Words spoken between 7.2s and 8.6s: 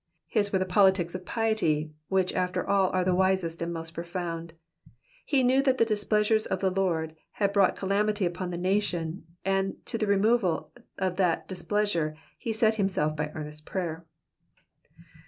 had brought calamity upon the